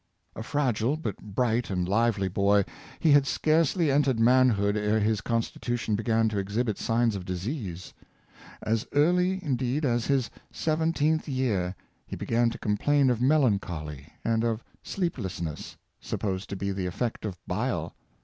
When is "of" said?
7.15-7.23, 13.11-13.21, 17.23-17.37